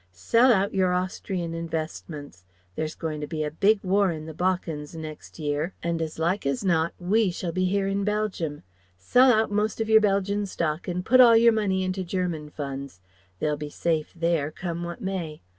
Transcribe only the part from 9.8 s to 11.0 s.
yer Belgian stock